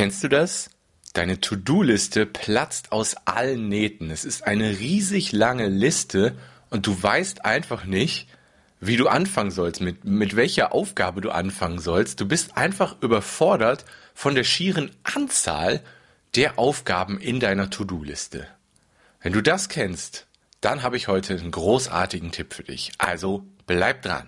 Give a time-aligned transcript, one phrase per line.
[0.00, 0.70] Kennst du das?
[1.12, 4.10] Deine To-Do-Liste platzt aus allen Nähten.
[4.10, 6.38] Es ist eine riesig lange Liste
[6.70, 8.26] und du weißt einfach nicht,
[8.80, 12.18] wie du anfangen sollst, mit, mit welcher Aufgabe du anfangen sollst.
[12.18, 13.84] Du bist einfach überfordert
[14.14, 15.82] von der schieren Anzahl
[16.34, 18.46] der Aufgaben in deiner To-Do-Liste.
[19.20, 20.26] Wenn du das kennst,
[20.62, 22.90] dann habe ich heute einen großartigen Tipp für dich.
[22.96, 24.24] Also bleib dran.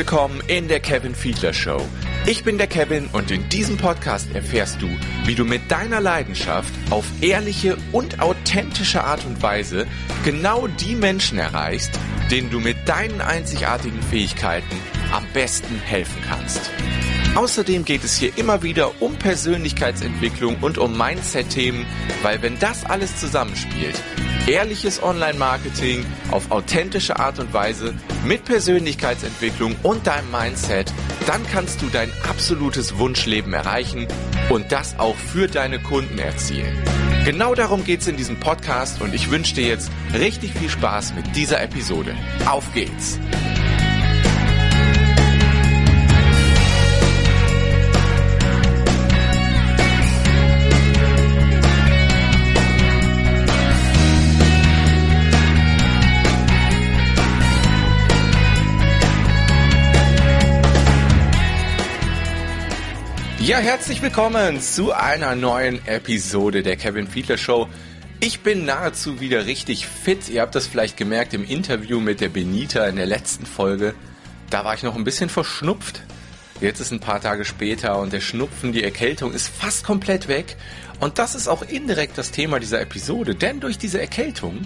[0.00, 1.78] Willkommen in der Kevin Fiedler Show.
[2.24, 4.88] Ich bin der Kevin und in diesem Podcast erfährst du,
[5.26, 9.86] wie du mit deiner Leidenschaft auf ehrliche und authentische Art und Weise
[10.24, 12.00] genau die Menschen erreichst,
[12.30, 14.74] denen du mit deinen einzigartigen Fähigkeiten
[15.12, 16.70] am besten helfen kannst.
[17.34, 21.86] Außerdem geht es hier immer wieder um Persönlichkeitsentwicklung und um Mindset-Themen,
[22.22, 23.94] weil wenn das alles zusammenspielt,
[24.46, 30.92] ehrliches Online-Marketing auf authentische Art und Weise mit Persönlichkeitsentwicklung und deinem Mindset,
[31.26, 34.08] dann kannst du dein absolutes Wunschleben erreichen
[34.48, 36.76] und das auch für deine Kunden erzielen.
[37.24, 41.14] Genau darum geht es in diesem Podcast und ich wünsche dir jetzt richtig viel Spaß
[41.14, 42.16] mit dieser Episode.
[42.46, 43.20] Auf geht's!
[63.50, 67.68] Ja, herzlich willkommen zu einer neuen Episode der Kevin Fiedler Show.
[68.20, 70.28] Ich bin nahezu wieder richtig fit.
[70.28, 73.96] Ihr habt das vielleicht gemerkt im Interview mit der Benita in der letzten Folge.
[74.50, 76.02] Da war ich noch ein bisschen verschnupft.
[76.60, 80.56] Jetzt ist ein paar Tage später und der Schnupfen, die Erkältung ist fast komplett weg.
[81.00, 84.62] Und das ist auch indirekt das Thema dieser Episode, denn durch diese Erkältung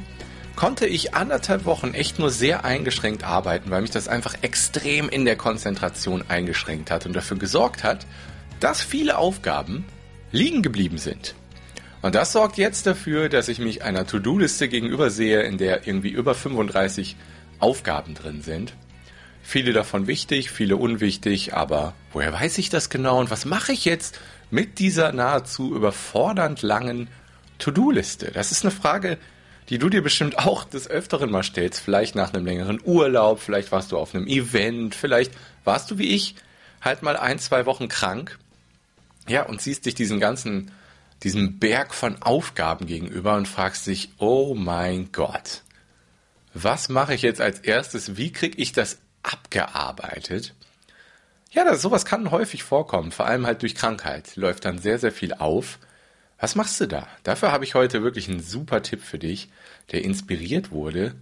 [0.56, 5.24] konnte ich anderthalb Wochen echt nur sehr eingeschränkt arbeiten, weil mich das einfach extrem in
[5.24, 8.04] der Konzentration eingeschränkt hat und dafür gesorgt hat,
[8.60, 9.84] dass viele Aufgaben
[10.32, 11.34] liegen geblieben sind.
[12.02, 16.10] Und das sorgt jetzt dafür, dass ich mich einer To-Do-Liste gegenüber sehe, in der irgendwie
[16.10, 17.16] über 35
[17.60, 18.74] Aufgaben drin sind.
[19.42, 23.84] Viele davon wichtig, viele unwichtig, aber woher weiß ich das genau und was mache ich
[23.84, 24.18] jetzt
[24.50, 27.08] mit dieser nahezu überfordernd langen
[27.58, 28.32] To-Do-Liste?
[28.32, 29.18] Das ist eine Frage,
[29.68, 31.80] die du dir bestimmt auch des Öfteren mal stellst.
[31.80, 35.32] Vielleicht nach einem längeren Urlaub, vielleicht warst du auf einem Event, vielleicht
[35.64, 36.34] warst du wie ich
[36.82, 38.38] halt mal ein, zwei Wochen krank
[39.28, 40.70] ja, und siehst dich diesen ganzen,
[41.22, 45.62] diesem Berg von Aufgaben gegenüber und fragst dich, oh mein Gott,
[46.52, 48.16] was mache ich jetzt als erstes?
[48.16, 50.54] Wie kriege ich das abgearbeitet?
[51.50, 54.36] Ja, das, sowas kann häufig vorkommen, vor allem halt durch Krankheit.
[54.36, 55.78] Läuft dann sehr, sehr viel auf.
[56.38, 57.06] Was machst du da?
[57.22, 59.48] Dafür habe ich heute wirklich einen super Tipp für dich,
[59.92, 61.14] der inspiriert wurde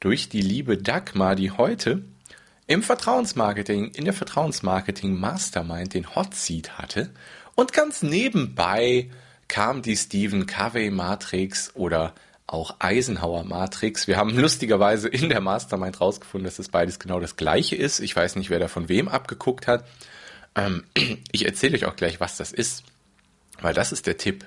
[0.00, 2.02] durch die liebe Dagmar, die heute
[2.66, 7.10] im Vertrauensmarketing, in der Vertrauensmarketing Mastermind den Hot Seat hatte
[7.54, 9.10] und ganz nebenbei
[9.48, 12.14] kam die Stephen Covey Matrix oder
[12.46, 14.06] auch Eisenhower Matrix.
[14.06, 18.00] Wir haben lustigerweise in der Mastermind rausgefunden, dass das beides genau das gleiche ist.
[18.00, 19.84] Ich weiß nicht, wer da von wem abgeguckt hat.
[20.54, 20.84] Ähm,
[21.32, 22.84] ich erzähle euch auch gleich, was das ist,
[23.60, 24.46] weil das ist der Tipp,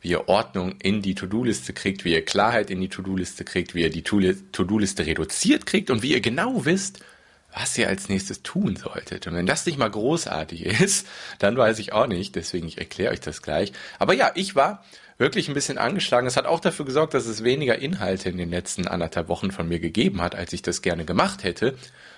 [0.00, 3.82] wie ihr Ordnung in die To-Do-Liste kriegt, wie ihr Klarheit in die To-Do-Liste kriegt, wie
[3.82, 7.00] ihr die To-Do-Liste reduziert kriegt und wie ihr genau wisst,
[7.58, 9.26] was ihr als nächstes tun solltet.
[9.26, 11.06] Und wenn das nicht mal großartig ist,
[11.38, 12.36] dann weiß ich auch nicht.
[12.36, 13.72] Deswegen, ich erkläre euch das gleich.
[13.98, 14.84] Aber ja, ich war
[15.16, 16.26] wirklich ein bisschen angeschlagen.
[16.26, 19.66] Es hat auch dafür gesorgt, dass es weniger Inhalte in den letzten anderthalb Wochen von
[19.68, 21.74] mir gegeben hat, als ich das gerne gemacht hätte.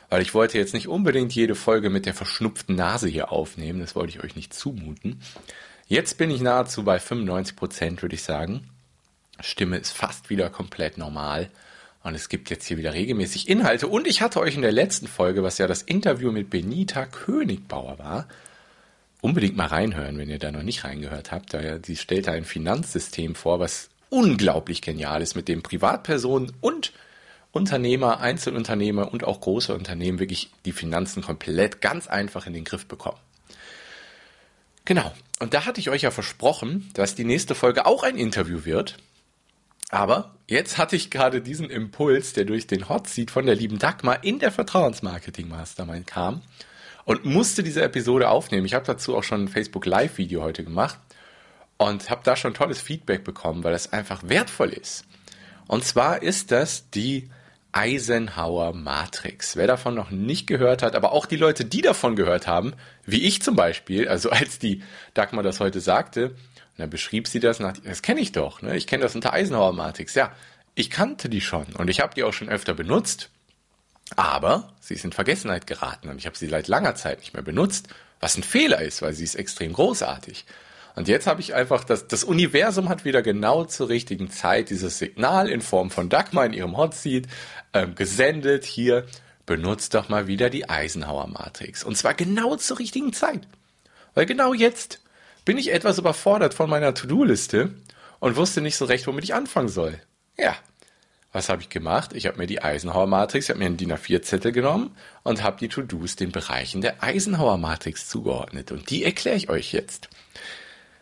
[0.08, 3.78] Weil ich wollte jetzt nicht unbedingt jede Folge mit der verschnupften Nase hier aufnehmen.
[3.78, 5.22] Das wollte ich euch nicht zumuten.
[5.86, 8.68] Jetzt bin ich nahezu bei 95 Prozent, würde ich sagen.
[9.38, 11.48] Stimme ist fast wieder komplett normal.
[12.08, 13.86] Und es gibt jetzt hier wieder regelmäßig Inhalte.
[13.86, 17.98] Und ich hatte euch in der letzten Folge, was ja das Interview mit Benita Königbauer
[17.98, 18.26] war,
[19.20, 21.54] unbedingt mal reinhören, wenn ihr da noch nicht reingehört habt.
[21.84, 26.92] sie stellt da ein Finanzsystem vor, was unglaublich genial ist, mit dem Privatpersonen und
[27.52, 32.86] Unternehmer, Einzelunternehmer und auch große Unternehmen wirklich die Finanzen komplett ganz einfach in den Griff
[32.86, 33.18] bekommen.
[34.86, 35.12] Genau.
[35.40, 38.96] Und da hatte ich euch ja versprochen, dass die nächste Folge auch ein Interview wird.
[39.90, 43.78] Aber jetzt hatte ich gerade diesen Impuls, der durch den Hot Seat von der lieben
[43.78, 46.42] Dagmar in der Vertrauensmarketing Mastermind kam
[47.04, 48.66] und musste diese Episode aufnehmen.
[48.66, 50.98] Ich habe dazu auch schon ein Facebook Live Video heute gemacht
[51.78, 55.06] und habe da schon tolles Feedback bekommen, weil das einfach wertvoll ist.
[55.66, 57.30] Und zwar ist das die
[57.72, 59.56] Eisenhower Matrix.
[59.56, 62.74] Wer davon noch nicht gehört hat, aber auch die Leute, die davon gehört haben,
[63.04, 64.82] wie ich zum Beispiel, also als die
[65.14, 66.34] Dagmar das heute sagte,
[66.78, 68.76] dann beschrieb sie das nach, das kenne ich doch, ne?
[68.76, 70.14] ich kenne das unter Eisenhower Matrix.
[70.14, 70.32] Ja,
[70.74, 73.30] ich kannte die schon und ich habe die auch schon öfter benutzt,
[74.16, 77.42] aber sie ist in Vergessenheit geraten und ich habe sie seit langer Zeit nicht mehr
[77.42, 77.88] benutzt,
[78.20, 80.46] was ein Fehler ist, weil sie ist extrem großartig.
[80.96, 84.98] Und jetzt habe ich einfach, das, das Universum hat wieder genau zur richtigen Zeit dieses
[84.98, 87.28] Signal in Form von Dagmar in ihrem Hotseat
[87.72, 88.64] ähm, gesendet.
[88.64, 89.06] Hier,
[89.48, 91.82] benutzt doch mal wieder die Eisenhower Matrix.
[91.82, 93.40] Und zwar genau zur richtigen Zeit.
[94.14, 95.00] Weil genau jetzt
[95.44, 97.74] bin ich etwas überfordert von meiner To-Do-Liste
[98.20, 100.00] und wusste nicht so recht, womit ich anfangen soll.
[100.36, 100.56] Ja,
[101.32, 102.12] was habe ich gemacht?
[102.14, 105.58] Ich habe mir die Eisenhower Matrix, ich habe mir einen DIN A4-Zettel genommen und habe
[105.58, 108.72] die To-Dos den Bereichen der Eisenhower Matrix zugeordnet.
[108.72, 110.08] Und die erkläre ich euch jetzt.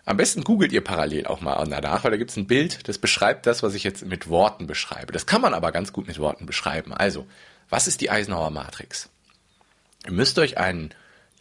[0.04, 2.98] Am besten googelt ihr parallel auch mal danach, weil da gibt es ein Bild, das
[2.98, 5.12] beschreibt das, was ich jetzt mit Worten beschreibe.
[5.12, 6.92] Das kann man aber ganz gut mit Worten beschreiben.
[6.92, 7.26] Also,
[7.68, 9.08] was ist die Eisenhower Matrix?
[10.06, 10.92] Ihr müsst euch einen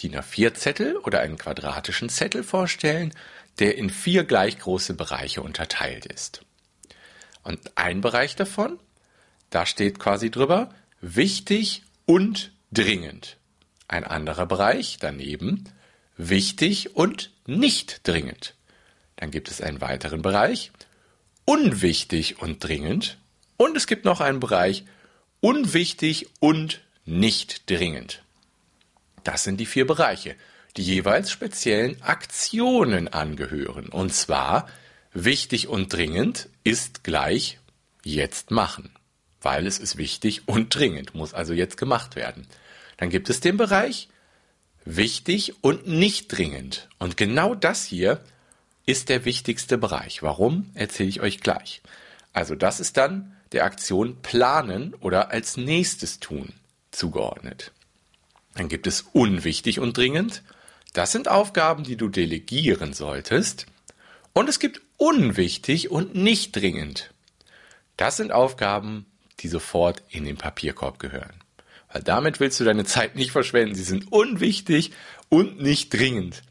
[0.01, 3.13] DIN A4-Zettel oder einen quadratischen Zettel vorstellen,
[3.59, 6.41] der in vier gleich große Bereiche unterteilt ist.
[7.43, 8.79] Und ein Bereich davon,
[9.49, 13.37] da steht quasi drüber, wichtig und dringend.
[13.87, 15.65] Ein anderer Bereich daneben,
[16.17, 18.55] wichtig und nicht dringend.
[19.15, 20.71] Dann gibt es einen weiteren Bereich,
[21.45, 23.17] unwichtig und dringend.
[23.57, 24.83] Und es gibt noch einen Bereich,
[25.39, 28.24] unwichtig und nicht dringend.
[29.25, 30.35] Das sind die vier Bereiche,
[30.77, 33.89] die jeweils speziellen Aktionen angehören.
[33.89, 34.69] Und zwar
[35.13, 37.59] wichtig und dringend ist gleich
[38.03, 38.91] jetzt machen,
[39.41, 42.47] weil es ist wichtig und dringend, muss also jetzt gemacht werden.
[42.97, 44.09] Dann gibt es den Bereich
[44.85, 46.87] wichtig und nicht dringend.
[46.99, 48.21] Und genau das hier
[48.85, 50.21] ist der wichtigste Bereich.
[50.21, 51.81] Warum, erzähle ich euch gleich.
[52.31, 56.53] Also das ist dann der Aktion planen oder als nächstes tun
[56.91, 57.71] zugeordnet.
[58.55, 60.41] Dann gibt es unwichtig und dringend.
[60.93, 63.67] Das sind Aufgaben, die du delegieren solltest.
[64.33, 67.11] Und es gibt unwichtig und nicht dringend.
[67.97, 69.05] Das sind Aufgaben,
[69.41, 71.33] die sofort in den Papierkorb gehören.
[71.91, 73.75] Weil damit willst du deine Zeit nicht verschwenden.
[73.75, 74.91] Sie sind unwichtig
[75.29, 76.41] und nicht dringend.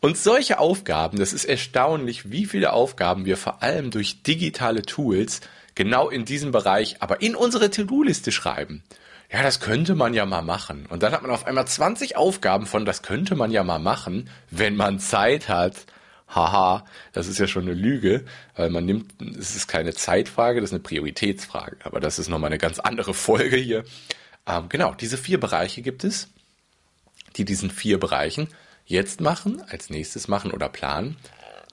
[0.00, 5.40] Und solche Aufgaben, das ist erstaunlich, wie viele Aufgaben wir vor allem durch digitale Tools
[5.76, 8.82] genau in diesem Bereich, aber in unsere To-Do-Liste schreiben.
[9.32, 10.84] Ja, das könnte man ja mal machen.
[10.90, 14.28] Und dann hat man auf einmal 20 Aufgaben von, das könnte man ja mal machen,
[14.50, 15.86] wenn man Zeit hat.
[16.28, 18.26] Haha, das ist ja schon eine Lüge,
[18.56, 21.78] weil man nimmt, es ist keine Zeitfrage, das ist eine Prioritätsfrage.
[21.84, 23.84] Aber das ist nochmal eine ganz andere Folge hier.
[24.46, 26.28] Ähm, genau, diese vier Bereiche gibt es,
[27.36, 28.48] die diesen vier Bereichen
[28.84, 31.16] jetzt machen, als nächstes machen oder planen,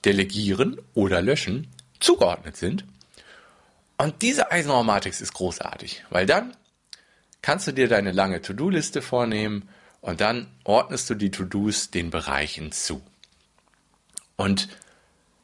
[0.06, 1.68] delegieren oder löschen,
[1.98, 2.86] zugeordnet sind.
[3.98, 6.54] Und diese Eisenhower Matrix ist großartig, weil dann
[7.42, 9.68] kannst du dir deine lange To-Do-Liste vornehmen
[10.00, 13.02] und dann ordnest du die To-Dos den Bereichen zu.
[14.36, 14.68] Und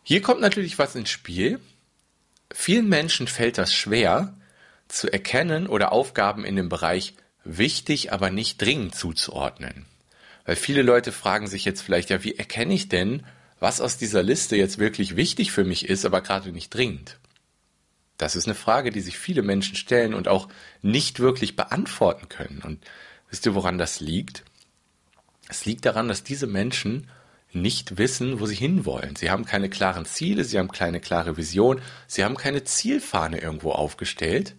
[0.02, 1.60] hier kommt natürlich was ins Spiel.
[2.52, 4.34] Vielen Menschen fällt das schwer,
[4.88, 7.14] zu erkennen oder Aufgaben in dem Bereich
[7.44, 9.86] wichtig, aber nicht dringend zuzuordnen.
[10.44, 13.26] Weil viele Leute fragen sich jetzt vielleicht, ja, wie erkenne ich denn,
[13.58, 17.18] was aus dieser Liste jetzt wirklich wichtig für mich ist, aber gerade nicht dringend?
[18.18, 20.48] Das ist eine Frage, die sich viele Menschen stellen und auch
[20.82, 22.62] nicht wirklich beantworten können.
[22.64, 22.82] Und
[23.30, 24.44] wisst ihr, woran das liegt?
[25.48, 27.08] Es liegt daran, dass diese Menschen
[27.52, 29.16] nicht wissen, wo sie hinwollen.
[29.16, 33.72] Sie haben keine klaren Ziele, sie haben keine klare Vision, sie haben keine Zielfahne irgendwo
[33.72, 34.54] aufgestellt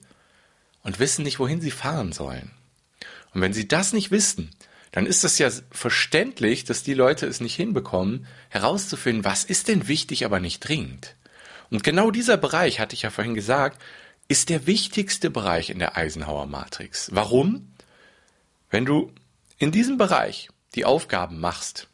[0.83, 2.51] und wissen nicht, wohin sie fahren sollen.
[3.33, 4.51] Und wenn sie das nicht wissen,
[4.91, 9.87] dann ist es ja verständlich, dass die Leute es nicht hinbekommen, herauszufinden, was ist denn
[9.87, 11.15] wichtig, aber nicht dringend.
[11.69, 13.81] Und genau dieser Bereich, hatte ich ja vorhin gesagt,
[14.27, 17.09] ist der wichtigste Bereich in der Eisenhower Matrix.
[17.13, 17.71] Warum?
[18.69, 19.11] Wenn du
[19.57, 21.87] in diesem Bereich die Aufgaben machst,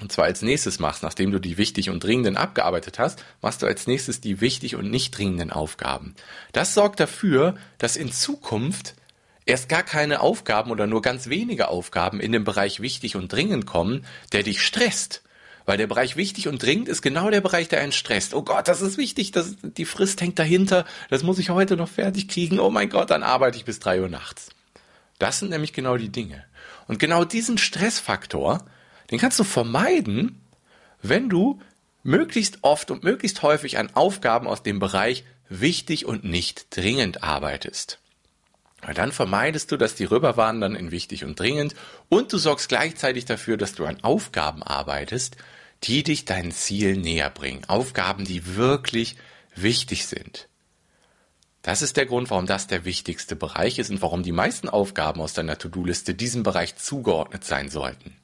[0.00, 3.66] und zwar als nächstes machst, nachdem du die wichtig und dringenden abgearbeitet hast, machst du
[3.66, 6.14] als nächstes die wichtig und nicht dringenden Aufgaben.
[6.52, 8.94] Das sorgt dafür, dass in Zukunft
[9.46, 13.66] erst gar keine Aufgaben oder nur ganz wenige Aufgaben in den Bereich wichtig und dringend
[13.66, 15.22] kommen, der dich stresst.
[15.66, 18.34] Weil der Bereich wichtig und dringend ist genau der Bereich, der einen stresst.
[18.34, 21.88] Oh Gott, das ist wichtig, das, die Frist hängt dahinter, das muss ich heute noch
[21.88, 22.60] fertig kriegen.
[22.60, 24.50] Oh mein Gott, dann arbeite ich bis drei Uhr nachts.
[25.18, 26.44] Das sind nämlich genau die Dinge.
[26.86, 28.64] Und genau diesen Stressfaktor,
[29.10, 30.40] den kannst du vermeiden,
[31.00, 31.60] wenn du
[32.02, 37.98] möglichst oft und möglichst häufig an Aufgaben aus dem Bereich wichtig und nicht dringend arbeitest.
[38.82, 41.74] Weil dann vermeidest du, dass die rüberwandern in wichtig und dringend
[42.10, 45.38] und du sorgst gleichzeitig dafür, dass du an Aufgaben arbeitest,
[45.84, 47.64] die dich dein Ziel näher bringen.
[47.66, 49.16] Aufgaben, die wirklich
[49.54, 50.48] wichtig sind.
[51.62, 55.20] Das ist der Grund, warum das der wichtigste Bereich ist und warum die meisten Aufgaben
[55.20, 58.16] aus deiner To-Do-Liste diesem Bereich zugeordnet sein sollten.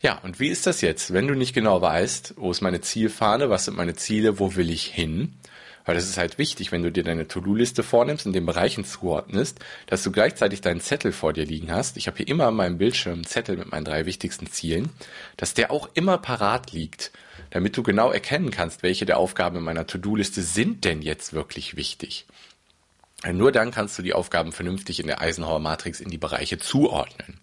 [0.00, 3.50] Ja, und wie ist das jetzt, wenn du nicht genau weißt, wo ist meine Zielfahne,
[3.50, 5.34] was sind meine Ziele, wo will ich hin?
[5.88, 9.58] Weil das ist halt wichtig, wenn du dir deine To-Do-Liste vornimmst und den Bereichen zuordnest,
[9.86, 11.96] dass du gleichzeitig deinen Zettel vor dir liegen hast.
[11.96, 14.90] Ich habe hier immer an meinem Bildschirm einen Zettel mit meinen drei wichtigsten Zielen,
[15.38, 17.10] dass der auch immer parat liegt,
[17.48, 21.74] damit du genau erkennen kannst, welche der Aufgaben in meiner To-Do-Liste sind denn jetzt wirklich
[21.74, 22.26] wichtig.
[23.26, 27.40] Nur dann kannst du die Aufgaben vernünftig in der Eisenhower Matrix in die Bereiche zuordnen.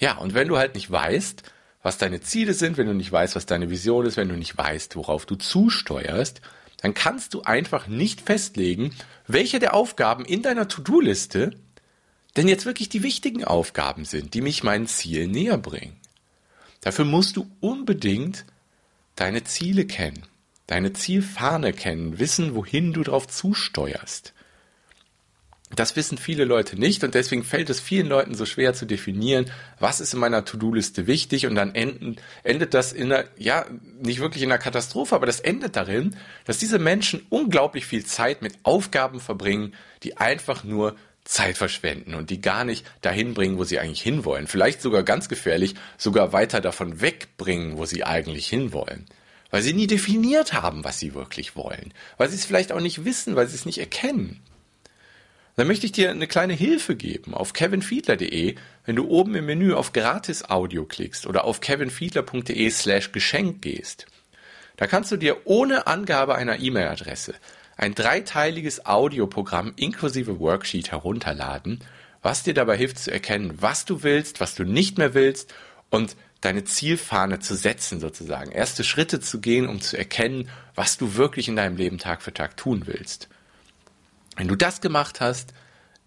[0.00, 1.44] Ja, und wenn du halt nicht weißt,
[1.84, 4.58] was deine Ziele sind, wenn du nicht weißt, was deine Vision ist, wenn du nicht
[4.58, 6.40] weißt, worauf du zusteuerst,
[6.82, 8.94] dann kannst du einfach nicht festlegen,
[9.26, 11.56] welche der Aufgaben in deiner To-Do-Liste
[12.36, 15.96] denn jetzt wirklich die wichtigen Aufgaben sind, die mich meinen Zielen näher bringen.
[16.80, 18.44] Dafür musst du unbedingt
[19.14, 20.24] deine Ziele kennen,
[20.66, 24.34] deine Zielfahne kennen, wissen, wohin du drauf zusteuerst.
[25.76, 29.50] Das wissen viele Leute nicht und deswegen fällt es vielen Leuten so schwer zu definieren,
[29.78, 33.66] was ist in meiner To-Do-Liste wichtig und dann enden, endet das in einer, ja,
[34.00, 38.42] nicht wirklich in einer Katastrophe, aber das endet darin, dass diese Menschen unglaublich viel Zeit
[38.42, 43.64] mit Aufgaben verbringen, die einfach nur Zeit verschwenden und die gar nicht dahin bringen, wo
[43.64, 44.48] sie eigentlich hinwollen.
[44.48, 49.06] Vielleicht sogar ganz gefährlich, sogar weiter davon wegbringen, wo sie eigentlich hinwollen.
[49.50, 51.92] Weil sie nie definiert haben, was sie wirklich wollen.
[52.16, 54.40] Weil sie es vielleicht auch nicht wissen, weil sie es nicht erkennen.
[55.56, 58.54] Dann möchte ich dir eine kleine Hilfe geben auf kevinfiedler.de,
[58.86, 64.06] wenn du oben im Menü auf Gratis Audio klickst oder auf kevinfiedler.de slash Geschenk gehst.
[64.76, 67.34] Da kannst du dir ohne Angabe einer E-Mail-Adresse
[67.76, 71.80] ein dreiteiliges Audioprogramm inklusive Worksheet herunterladen,
[72.22, 75.52] was dir dabei hilft zu erkennen, was du willst, was du nicht mehr willst
[75.90, 78.52] und deine Zielfahne zu setzen sozusagen.
[78.52, 82.32] Erste Schritte zu gehen, um zu erkennen, was du wirklich in deinem Leben Tag für
[82.32, 83.28] Tag tun willst.
[84.36, 85.52] Wenn du das gemacht hast,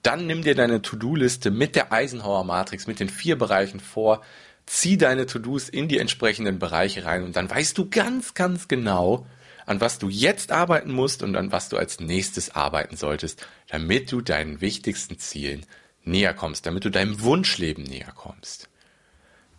[0.02, 4.22] dann nimm dir deine To-Do-Liste mit der Eisenhower Matrix, mit den vier Bereichen vor,
[4.66, 9.26] zieh deine To-Dos in die entsprechenden Bereiche rein und dann weißt du ganz, ganz genau,
[9.66, 14.12] an was du jetzt arbeiten musst und an was du als nächstes arbeiten solltest, damit
[14.12, 15.66] du deinen wichtigsten Zielen
[16.04, 18.70] näher kommst, damit du deinem Wunschleben näher kommst.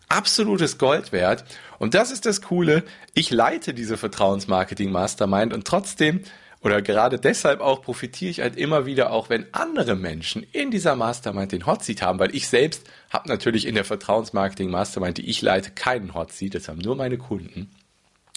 [0.08, 1.44] Absolutes Gold wert.
[1.78, 2.84] Und das ist das Coole.
[3.14, 6.22] Ich leite diese Vertrauensmarketing Mastermind und trotzdem
[6.66, 10.96] oder gerade deshalb auch profitiere ich halt immer wieder auch, wenn andere Menschen in dieser
[10.96, 15.42] Mastermind den Hotseat haben, weil ich selbst habe natürlich in der Vertrauensmarketing Mastermind, die ich
[15.42, 17.70] leite, keinen Hotseat, das haben nur meine Kunden.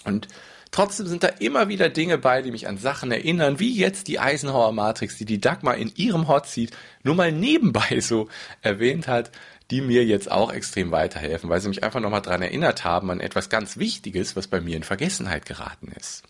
[0.05, 0.27] Und
[0.69, 4.19] trotzdem sind da immer wieder Dinge bei, die mich an Sachen erinnern, wie jetzt die
[4.19, 6.69] Eisenhower Matrix, die die Dagmar in ihrem Hotseat
[7.01, 8.29] nur mal nebenbei so
[8.61, 9.31] erwähnt hat,
[9.71, 13.21] die mir jetzt auch extrem weiterhelfen, weil sie mich einfach nochmal dran erinnert haben an
[13.21, 16.21] etwas ganz Wichtiges, was bei mir in Vergessenheit geraten ist.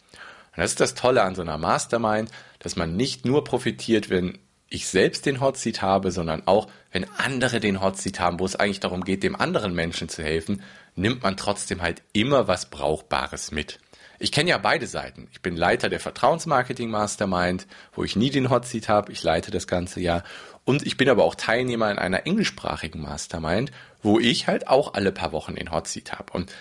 [0.56, 2.30] Und das ist das Tolle an so einer Mastermind,
[2.60, 4.38] dass man nicht nur profitiert, wenn
[4.70, 8.80] ich selbst den Hotseat habe, sondern auch, wenn andere den Hotseat haben, wo es eigentlich
[8.80, 10.62] darum geht, dem anderen Menschen zu helfen,
[10.96, 13.80] nimmt man trotzdem halt immer was Brauchbares mit.
[14.22, 15.30] Ich kenne ja beide Seiten.
[15.32, 19.14] Ich bin Leiter der Vertrauensmarketing Mastermind, wo ich nie den Hotseat habe.
[19.14, 20.24] Ich leite das ganze Jahr.
[20.66, 23.72] Und ich bin aber auch Teilnehmer in einer englischsprachigen Mastermind,
[24.04, 26.34] wo ich halt auch alle paar Wochen den Hotseat habe.
[26.34, 26.52] Und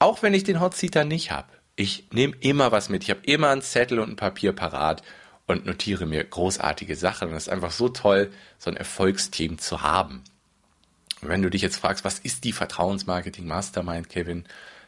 [0.00, 3.02] auch wenn ich den Hotseat dann nicht habe, ich nehme immer was mit.
[3.02, 5.02] Ich habe immer einen Zettel und ein Papier parat
[5.46, 7.28] und notiere mir großartige Sachen.
[7.28, 10.22] Und es ist einfach so toll, so ein Erfolgsteam zu haben.
[11.20, 14.44] Und wenn du dich jetzt fragst, was ist die Vertrauensmarketing Mastermind, Kevin?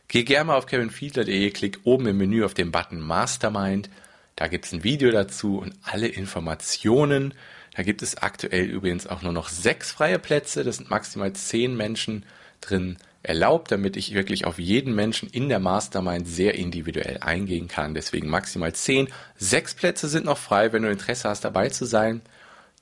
[0.08, 3.90] Geh gerne mal auf kevinfiedler.de, klick oben im Menü auf den Button Mastermind.
[4.36, 7.34] Da gibt es ein Video dazu und alle Informationen.
[7.74, 10.62] Da gibt es aktuell übrigens auch nur noch sechs freie Plätze.
[10.62, 12.24] Das sind maximal zehn Menschen
[12.60, 17.94] drin erlaubt, damit ich wirklich auf jeden Menschen in der Mastermind sehr individuell eingehen kann.
[17.94, 19.08] Deswegen maximal 10.
[19.36, 20.72] Sechs Plätze sind noch frei.
[20.72, 22.22] Wenn du Interesse hast, dabei zu sein,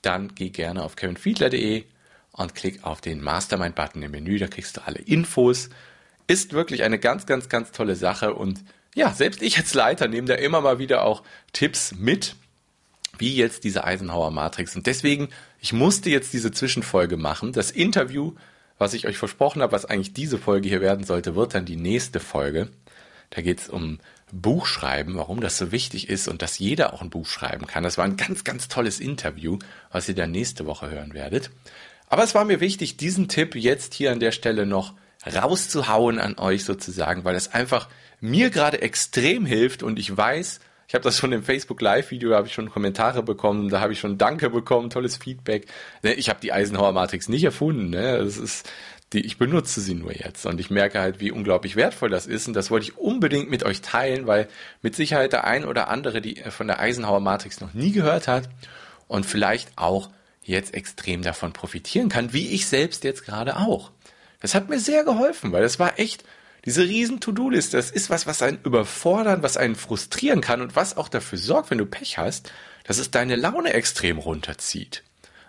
[0.03, 1.85] dann geh gerne auf kevinfiedler.de
[2.33, 4.39] und klick auf den Mastermind-Button im Menü.
[4.39, 5.71] Da kriegst du alle Infos.
[6.27, 8.35] Ist wirklich eine ganz, ganz, ganz tolle Sache.
[8.35, 8.63] Und
[8.95, 11.23] ja, selbst ich als Leiter nehme da immer mal wieder auch
[11.53, 12.37] Tipps mit,
[13.19, 14.77] wie jetzt diese Eisenhower Matrix.
[14.77, 15.29] Und deswegen,
[15.61, 17.53] ich musste jetzt diese Zwischenfolge machen.
[17.53, 18.35] Das Interview
[18.85, 21.77] was ich euch versprochen habe, was eigentlich diese Folge hier werden sollte, wird dann die
[21.77, 22.69] nächste Folge.
[23.31, 23.99] Da geht es um
[24.31, 27.83] Buchschreiben, warum das so wichtig ist und dass jeder auch ein Buch schreiben kann.
[27.83, 29.59] Das war ein ganz, ganz tolles Interview,
[29.91, 31.51] was ihr dann nächste Woche hören werdet.
[32.09, 34.93] Aber es war mir wichtig, diesen Tipp jetzt hier an der Stelle noch
[35.25, 37.89] rauszuhauen an euch sozusagen, weil es einfach
[38.21, 42.37] mir gerade extrem hilft und ich weiß, ich habe das schon im Facebook Live-Video, da
[42.37, 45.67] habe ich schon Kommentare bekommen, da habe ich schon Danke bekommen, tolles Feedback.
[46.03, 47.91] Ne, ich habe die Eisenhower Matrix nicht erfunden.
[47.91, 48.19] Ne?
[48.19, 48.69] Das ist
[49.13, 52.49] Die, ich benutze sie nur jetzt und ich merke halt, wie unglaublich wertvoll das ist
[52.49, 54.49] und das wollte ich unbedingt mit euch teilen, weil
[54.83, 58.49] mit Sicherheit der ein oder andere, die von der Eisenhower Matrix noch nie gehört hat
[59.07, 60.11] und vielleicht auch
[60.43, 63.93] jetzt extrem davon profitieren kann, wie ich selbst jetzt gerade auch.
[64.41, 66.25] Das hat mir sehr geholfen, weil das war echt
[66.65, 67.77] diese riesen To-Do-Liste.
[67.77, 71.71] Das ist was, was einen überfordern, was einen frustrieren kann und was auch dafür sorgt,
[71.71, 72.53] wenn du Pech hast,
[72.85, 75.03] dass es deine Laune extrem runterzieht.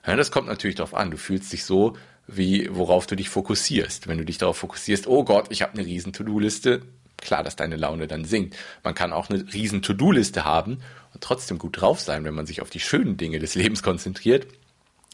[0.05, 1.11] Ja, das kommt natürlich darauf an.
[1.11, 4.07] Du fühlst dich so, wie worauf du dich fokussierst.
[4.07, 6.81] Wenn du dich darauf fokussierst, oh Gott, ich habe eine riesen To-Do-Liste,
[7.17, 8.55] klar, dass deine Laune dann sinkt.
[8.83, 10.79] Man kann auch eine riesen To-Do-Liste haben
[11.13, 14.47] und trotzdem gut drauf sein, wenn man sich auf die schönen Dinge des Lebens konzentriert.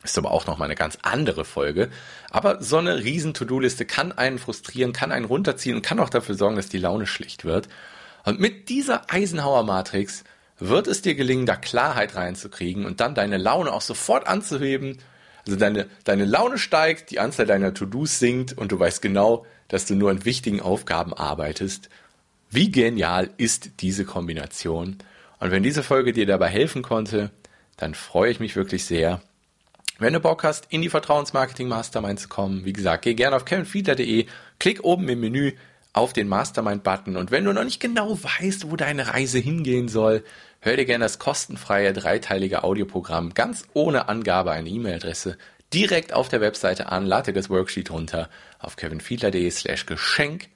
[0.04, 1.90] Ist aber auch nochmal eine ganz andere Folge.
[2.32, 6.36] Aber so eine riesen To-Do-Liste kann einen frustrieren, kann einen runterziehen und kann auch dafür
[6.36, 7.70] sorgen, dass die Laune schlecht wird.
[8.24, 10.24] Und mit dieser Eisenhower-Matrix
[10.58, 14.98] wird es dir gelingen, da Klarheit reinzukriegen und dann deine Laune auch sofort anzuheben.
[15.46, 19.86] Also deine, deine Laune steigt, die Anzahl deiner To-Dos sinkt und du weißt genau, dass
[19.86, 21.90] du nur an wichtigen Aufgaben arbeitest.
[22.50, 24.98] Wie genial ist diese Kombination?
[25.40, 27.32] Und wenn diese Folge dir dabei helfen konnte,
[27.78, 29.22] dann freue ich mich wirklich sehr.
[30.02, 33.46] Wenn du Bock hast, in die Vertrauensmarketing Mastermind zu kommen, wie gesagt, geh gerne auf
[33.46, 34.26] kevinfiedler.de,
[34.58, 35.52] klick oben im Menü
[35.94, 37.18] auf den Mastermind-Button.
[37.18, 40.24] Und wenn du noch nicht genau weißt, wo deine Reise hingehen soll,
[40.60, 45.38] hör dir gerne das kostenfreie dreiteilige Audioprogramm ganz ohne Angabe einer E-Mail-Adresse
[45.72, 48.28] direkt auf der Webseite an, lade das Worksheet runter
[48.58, 50.48] auf kevinfiedler.de slash Geschenk.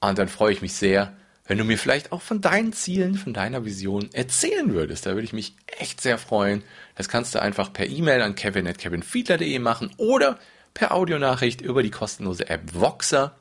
[0.00, 1.16] Und dann freue ich mich sehr,
[1.48, 5.06] wenn du mir vielleicht auch von deinen Zielen, von deiner Vision erzählen würdest.
[5.06, 6.62] Da würde ich mich echt sehr freuen.
[6.94, 10.38] Das kannst du einfach per E-Mail an kevin.kevinfiedler.de machen oder
[10.74, 13.34] per Audionachricht über die kostenlose App Voxer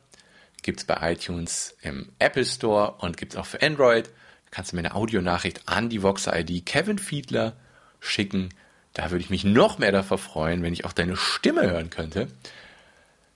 [0.68, 4.08] gibt es bei iTunes im Apple Store und gibt es auch für Android.
[4.08, 4.12] Da
[4.52, 7.54] kannst du mir eine Audionachricht an die Voxer-ID Kevin Fiedler
[8.02, 8.50] schicken.
[8.94, 12.28] Da würde ich mich noch mehr davon freuen, wenn ich auch deine Stimme hören könnte.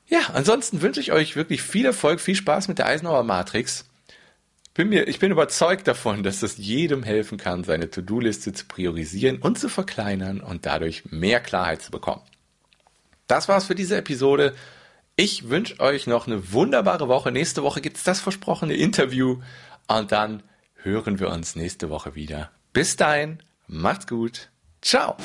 [0.08, 3.86] Ja, ansonsten wünsche ich euch wirklich viel Erfolg, viel Spaß mit der Eisenhower Matrix.
[4.74, 9.40] Bin mir, ich bin überzeugt davon, dass das jedem helfen kann, seine To-Do-Liste zu priorisieren
[9.40, 12.22] und zu verkleinern und dadurch mehr Klarheit zu bekommen.
[13.28, 14.54] Das war's für diese Episode.
[15.18, 17.32] Ich wünsche euch noch eine wunderbare Woche.
[17.32, 19.42] Nächste Woche gibt es das versprochene Interview
[19.88, 20.42] und dann
[20.84, 22.51] hören wir uns nächste Woche wieder.
[22.72, 24.50] Bis dahin, macht's gut.
[24.81, 25.18] Ciao.